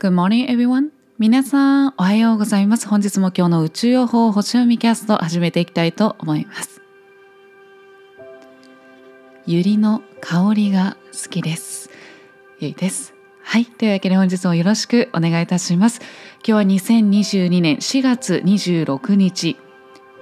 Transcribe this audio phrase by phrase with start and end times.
[0.00, 0.92] Good morning, everyone.
[1.18, 2.88] 皆さん、おはようございます。
[2.88, 6.80] 本日も今日の宇宙予報星読みキャスト始めていきたいと思います。
[9.44, 11.90] ゆりの香りが好きです。
[12.60, 13.12] ゆいです。
[13.42, 13.66] はい。
[13.66, 16.00] というわけで本日もよろしくお願いいたします。
[16.48, 19.58] 今日は2022年4月26日。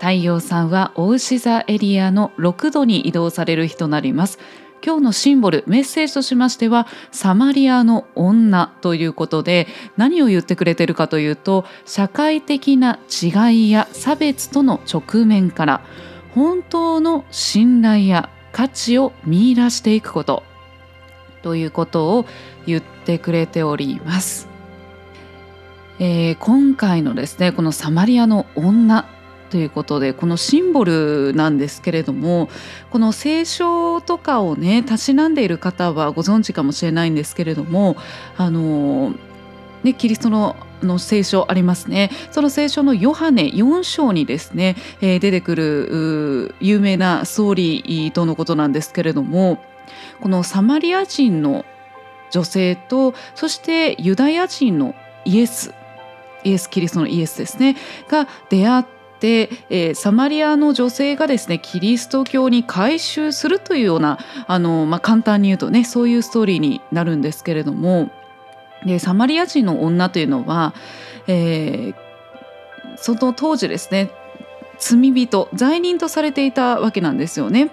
[0.01, 4.41] 太陽さんは大牛座エリアの6度に移動される日となります。
[4.85, 9.67] 今日のシンボルメッセージとしましてはサマリアの女ということで
[9.97, 15.81] 何を言ってくれてるかというと社会的な違いや差別との直面から
[16.35, 20.43] 本当の信頼や価値を見出していくこと
[21.43, 22.27] ということを
[22.67, 24.49] 言ってくれております。
[26.01, 29.07] えー、今回のですねこのサマリアの女
[29.51, 32.49] ということでこのシンボルなんですけれども
[32.91, 37.97] この聖書とかをねたしなんでいる方はご存知かもしれないんですけれども
[38.37, 39.15] あの
[39.83, 42.09] ねキリストのの聖書ありますね。
[42.31, 49.59] その聖書のヨハネ4章にですね、えー、出てくる有名なストーリーとのことなんですけれども
[50.21, 51.65] このサマリア人の
[52.31, 55.75] 女性とそしてユダヤ人のイエス
[56.45, 57.77] イエス・キリストのイエスですね
[58.09, 68.11] が出会って、えー、サマリアの女性がですねキリスト教に改宗するというようなあの、まあ、簡単に言うとねそういうストーリーになるんですけれども
[68.87, 70.75] でサマリア人の女というのは、
[71.27, 71.95] えー、
[72.97, 74.11] その当時ですね
[74.79, 77.71] 罪人罪人とされていたわけなんですよね。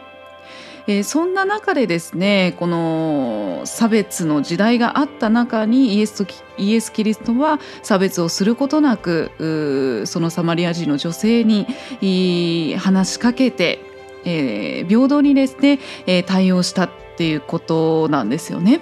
[0.88, 6.26] えー、そんな中でですねこの差別の時代があった中にイエス
[6.58, 13.80] イエス・キリストは差別をすることなくそのサマリア人の女性に話しかけて、
[14.26, 15.80] えー、平等にですね、
[16.24, 18.82] 対応したっていうことなんですよね。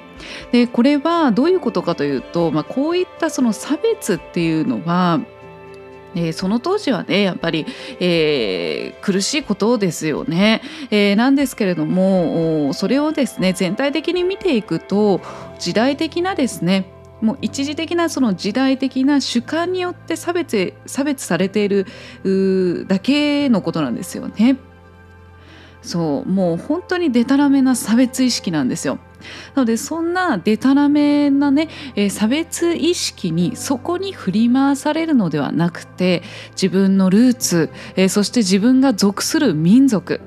[0.52, 5.20] でこれはどういうことかというと、まあ、こういったその差別っていうのは
[6.16, 7.66] えー、その当時はねやっぱり、
[8.00, 10.61] えー、苦しいことですよね、
[10.92, 15.22] えー、なんですけれどもそれをですね全体的に見ていくと
[15.59, 16.85] 時代的なですね
[17.22, 21.85] もう一時的なその時代的な主観によって差別差別されている
[22.88, 24.57] だけのことなんですよね。
[25.81, 29.00] そうもう本当にデタラメな差別意識なんですよ。
[29.56, 40.22] なのでそんなデタラメなね、えー、差別意識にそこに振り回されるのではなくて自分のルーツ、えー、そして自分が属する民族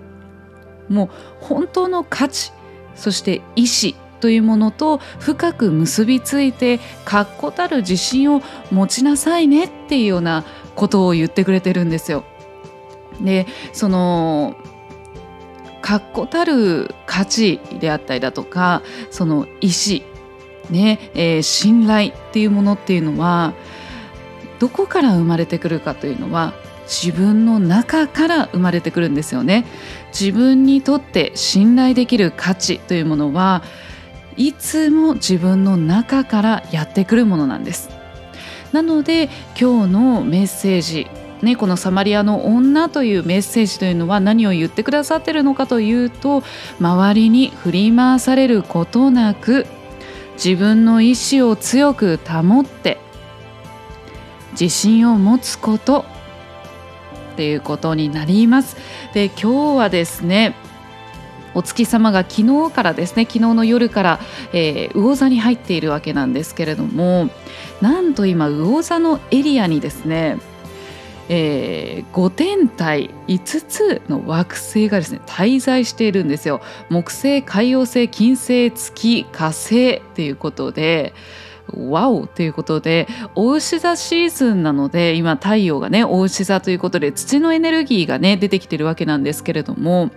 [0.89, 2.53] もう本当の価値
[2.95, 12.25] そして意志というものと深く結びついて確固たる自信を持ちなさいねっていうようなことを言ってくれてるんですよ。
[13.21, 14.57] でその
[15.81, 20.05] 確固たる価値であったりだとかその意思
[20.71, 23.55] ね、えー、信頼っていうものっていうのは
[24.59, 29.65] どこから生まれてくるかというのは自分の中から生まれてくるんですよね。
[30.09, 33.63] 自分にとって信頼できる価値というものは
[34.37, 37.89] いつも自分の中からやってくるものなんです。
[38.73, 41.07] なので今日のメッセージ
[41.43, 46.43] ね、この「サマリアの女」というメッセージというのは何を言ってくださってるのかというと
[46.81, 49.67] 周りに振り回されることなく
[50.43, 52.99] 自分の意志を強く保って
[54.59, 56.05] 自信を持つこと
[57.35, 58.77] っていうことになります。
[59.13, 60.55] で今日はですね
[61.55, 64.21] お月様が昨日からですね昨日の夜から、
[64.53, 67.31] えー、魚座に入っているわけなんですけれども
[67.81, 70.39] なんと今魚座のエリアにですね
[71.29, 76.61] えー、5天体5つの惑星がですね滞在しているんですよ。
[76.89, 81.15] 木星海洋星金星月火星ということで
[81.75, 90.11] ワオということで大牛座シーズンなので今太陽がね大牛座ということで土のエネルギーがね出てきてるわけなんですけれども、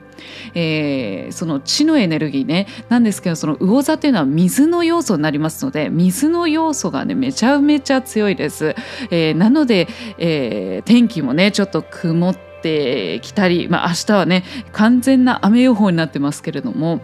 [0.54, 8.76] えー、その地のエネルギーねなんですけどその魚座というのは水の要素になりますので水の要素がねめちゃめちゃ強いです。
[9.12, 17.02] えー、なので、えー、天気もねちょっと曇ってきたり、まあ、明日はね完全な雨予報になってますけれども。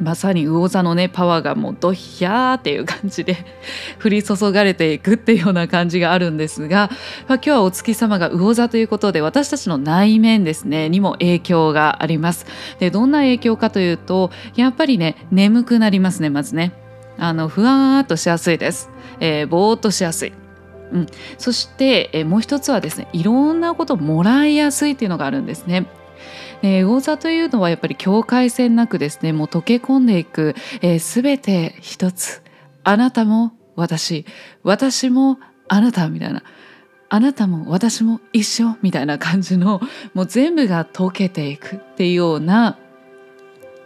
[0.00, 3.36] まさに魚座のねパワーがもうドヒャーっていう感じで
[4.02, 6.90] 降り注がれていくっていうような感じがあるんですが、
[7.28, 12.46] まあ、今日はお月様が魚座ということで私たちの内面ですねにも影響があります。
[12.80, 16.72] でどんな影響かというとやっぱりね眠くなりますねまずね。
[17.16, 18.90] あのふわっとしやすいです。
[19.20, 20.32] えー、ぼーっとしやすい。
[20.92, 21.06] うん、
[21.38, 25.86] そして、えー、もう一つはですねいろんなこともらいやすいっていうのがあるんですね。
[26.62, 32.42] えー、魚座というのはやっぱり境界線なくですねもう溶け込んでいく、えー、全て一つ。
[32.82, 34.26] あなたも私。
[34.62, 36.42] 私もあなたみたいな。
[37.08, 39.80] あなたも私も一緒みたいな感じの
[40.14, 42.78] もう全部が溶けていくっていうような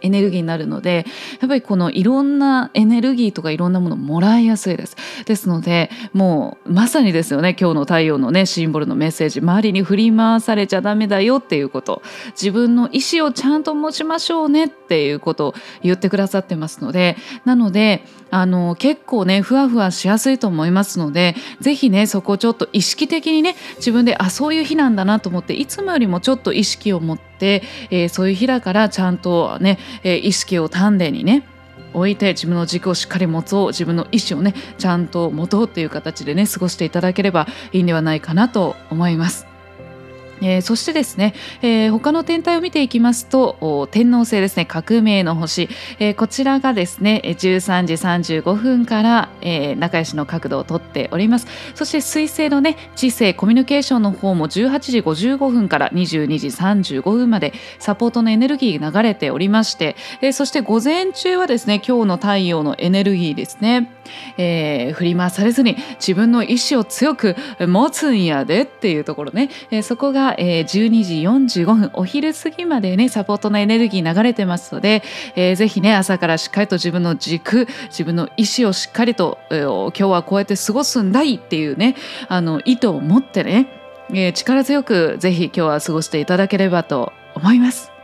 [0.01, 1.05] エネルギーになるので
[1.39, 4.95] やっぱりこのいろんなエネルギーとかいろんなものもらいやすいです。
[5.25, 9.39] ですのでもうまさにですよね今日の太陽のねシンボルのメッセージ。
[9.39, 12.01] 周りに振り回されちゃダメだよっていうこと。
[12.31, 15.53] 自分の意思をちゃんと持ちましょうねっていうことを
[15.83, 17.17] 言ってくださってますので。
[17.45, 31.43] なのであの結構ねふわふわしやすいと思いますので是非ねそこをちょっと意識的にね自分であそういう日なんだなと思っていつもよりもちょっと意識を持って、えー、そういう日だからちゃんとね、えー、意識を丹田にね
[31.93, 39.48] 置いて自分の軸をしっかり持とう自分の意思をねちゃんと持とうっていう形でね過ごしていただければいいんではないかなと思います。
[40.41, 45.69] えー、そしてですね、えー、他の天体を見ていきますと天王星ですね革命の星、
[45.99, 51.47] えー、こちらがですね13時35分から、えー、仲良しの角度をとっております。
[51.75, 63.91] そして水星のね知性コミュニケーションの方も18時55分から22時35分までサポートのエネルギーが流れておりまして、えー、そして午前中はですね今日の太陽のエネルギーですね、
[64.37, 75.03] えー、振り回されずに自分の意志を強く持つんやでっていうところね、えー、そこがえー、12時45分お昼過ぎまでねサポートのエネルギー流れてますので、
[75.35, 81.95] えー、ぜひね朝からしっかりと自分の軸自分の意思をしっかりと、えー、今日はこうやって過ごすんだいっていうね
[82.27, 83.67] あの意図を持ってね、
[84.11, 87.98] えー、力強くぜひ今日は過ごしていただければと思います。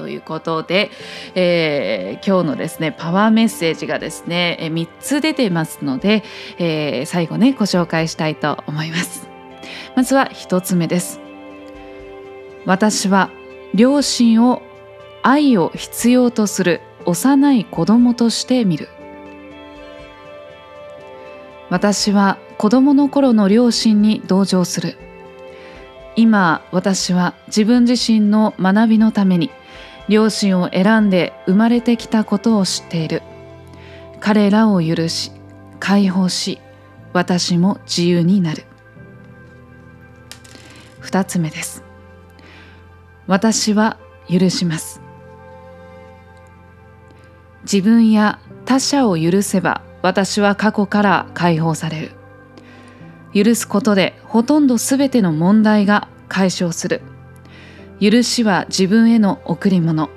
[0.00, 0.90] ということで、
[1.34, 6.24] えー、今日のですねパワーメッセージがですね3つ出てますので、
[6.56, 9.28] えー、最後ねご紹介したいと思います。
[9.94, 11.20] まずは1つ目です。
[12.64, 13.30] 私は
[13.74, 14.62] 両親を
[15.22, 18.88] 愛を必要とする幼い子供として見る。
[21.68, 24.96] 私は子供の頃の両親に同情する。
[26.16, 29.50] 今私は自分自身の学びのために
[30.10, 33.22] 両親を選んで生まれてきたことを知っている。
[34.18, 35.30] 彼らを許し
[35.78, 36.58] 解放し
[37.12, 38.64] 私も自由になる。
[40.98, 41.84] 二つ目です。
[43.28, 43.98] 私は
[44.28, 45.00] 許します。
[47.62, 52.10] 自分や他者を許せば私は過去から解放される。
[53.32, 57.00] 許すことでほとんどすべての問題が解消する。
[58.00, 60.08] 許しは自分への贈り物。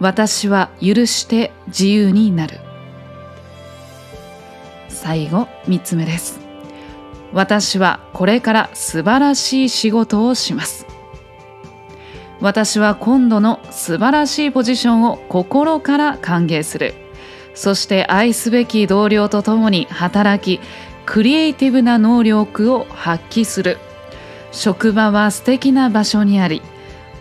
[0.00, 2.58] 私は許して自由になる。
[4.88, 6.40] 最後3つ目です。
[7.32, 10.86] 私はこれから素晴らしい仕事をします。
[12.40, 16.94] 私は今度の素晴らしいポジションを心から歓迎する。
[17.54, 20.60] そして愛すべき同僚と共に働き
[21.06, 23.78] クリエイティブな能力を発揮する。
[24.50, 26.62] 職場は素敵な場所にあり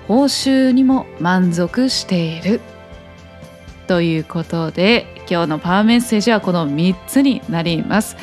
[0.07, 2.61] 報酬にも満足している
[3.88, 8.17] ということで今日のパワーメッセージはこの3つになります。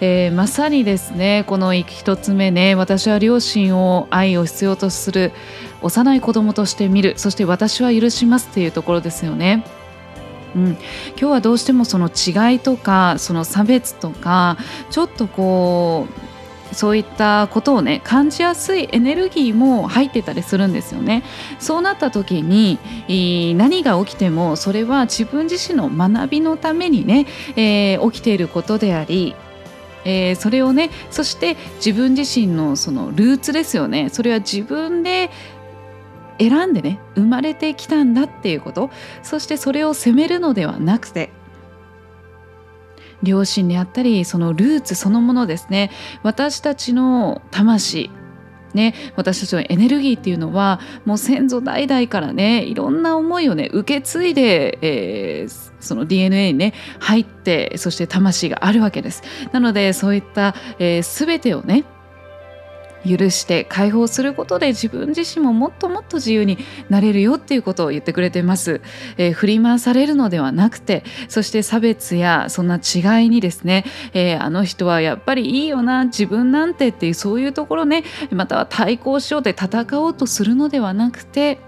[0.00, 5.32] えー、まさにですねこの1つ目ね私は両親を愛を必要とする
[5.80, 9.64] 幼い子供として見るそして私は許しますっていうところですよね。
[10.54, 10.78] うん、今
[11.16, 14.56] 日はどうしてもその違いとかその差別とか
[14.90, 16.25] ちょっとこう
[16.72, 21.22] そういったことをね感じやすいエネルギーも入ってたりするんですよね。
[21.58, 22.78] そうなった時に
[23.56, 27.26] 何が起きてもそれは自分自身の学びのためにね、
[27.56, 29.34] えー、起きていることであり
[30.08, 35.30] えー、それをねそして自分自身のそのルーツですよねそれは自分で
[36.38, 38.90] 選んでね生まれてきたんだっていうこと
[39.22, 41.30] そしてそれを責めるのではなくて
[43.22, 45.90] 両親であったりそのルーツそのものですね
[46.22, 48.10] 私たちの魂
[48.74, 59.22] ね、私たちのエネルギーっていうのはもう先祖代々からねいろんな思いをね受け継いで、えー、その DNA にね入ってそして魂があるわけです。
[59.52, 61.84] なのでそういった、えー、全てをね
[63.06, 66.58] 許して解放することで自分自身ももっともっと自由に
[66.88, 68.80] なれるよっていうことを言ってくれてます、
[69.16, 81.58] えー、振り回されるのではなくてそして差別やそんな違いにですね、えー、あの人はやっぱりいいよな自分なんてっていうそういうところねまたは対抗しようで戦おうとするのではなくて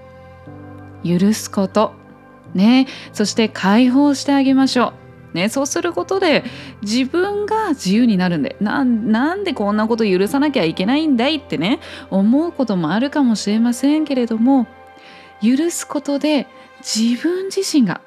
[1.04, 1.92] 許すこと。
[2.54, 2.86] ね。
[3.12, 4.92] そして解放してあげましょう。
[5.34, 6.44] ね、そうすることで
[6.82, 11.80] 自分が自由になるんでなんでこんなこと許さなきゃいけないんだいってね
[12.10, 14.66] 思うこともあるかもしれませんけれども
[15.42, 16.46] 許すことで
[16.78, 18.00] 自分自身が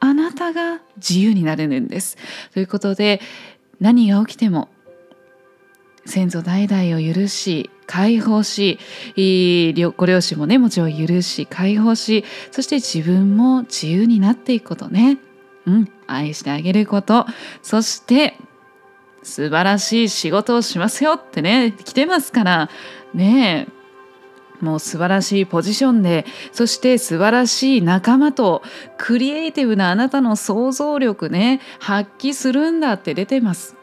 [0.00, 2.16] あなたが自由になれるんです。
[2.52, 3.20] ということで
[3.80, 4.68] 何が起きても
[6.06, 8.78] 先祖代々を許し解放し
[9.96, 15.18] ご両親もねもちろん許し解放しそして自分も自由になっていくことね、
[15.68, 17.26] うん、愛してあげること。
[17.62, 18.38] そして
[19.22, 22.70] 素晴らしい仕事をしますよってね来てますから。
[23.12, 23.78] ねえ。
[24.64, 28.62] もう素晴らしいポジションでそして素晴らしい仲間と
[28.96, 33.77] クリエイティブなあなたの想像力ね発揮するんだって出てます。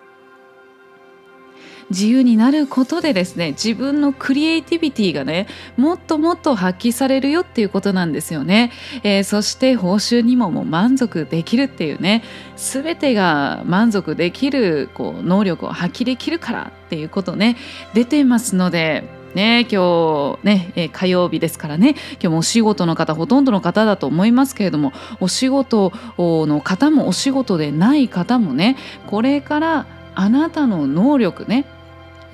[1.90, 8.72] 自由になることでですね自分のクリエイティビティがねもっともっと発揮されるよっていうことなんですよね、
[9.04, 12.24] えー、そして報酬にももう満足できるっていうね
[12.56, 17.58] 全てが満足できるこう能力を発揮できるからっていうことね
[17.94, 19.04] 出てますので
[19.36, 28.78] ね、今日ね、え火曜日ですからね今日もお仕事の方ほとんどの方だと思いますけれどもお仕事の方もお仕事でない方もね
[29.08, 31.66] これからあなたの能力ね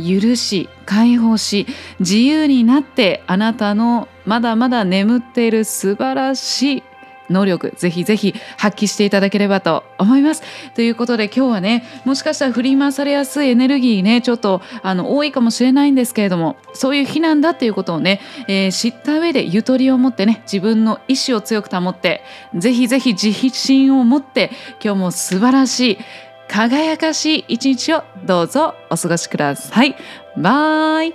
[0.02, 1.68] 許し解放し
[2.00, 6.84] 自由になってあなたのまだまだ眠っている素晴らしい
[7.32, 10.44] 能力ぜひぜひ発揮していただければと思います。
[10.76, 22.24] ということで今日はねもしかしたら振り回されやすいエネルギーねちょっとあの多いかもしれないんですけれどもそういう日なんだっていうことをね、えー、知った上でゆとりを持ってね自分の意志を強く保って
[22.56, 24.52] ぜひぜひ自信を持って
[24.84, 25.98] 今日も素晴らしい
[26.52, 29.96] 輝かしい一日をどうぞお過ごしください。
[30.36, 31.14] バイ